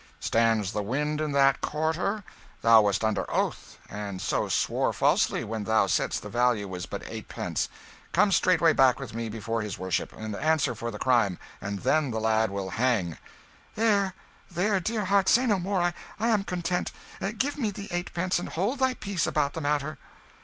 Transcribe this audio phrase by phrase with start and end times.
[0.19, 2.23] "Stands the wind in that quarter?
[2.63, 7.07] Thou wast under oath, and so swore falsely when thou saidst the value was but
[7.07, 7.69] eightpence.
[8.11, 11.37] Come straightway back with me before his worship, and answer for the crime!
[11.61, 13.19] and then the lad will hang."
[13.75, 14.15] "There,
[14.49, 16.91] there, dear heart, say no more, I am content.
[17.37, 19.99] Give me the eightpence, and hold thy peace about the matter."